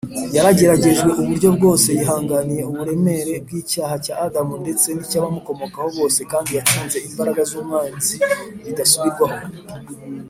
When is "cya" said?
4.05-4.15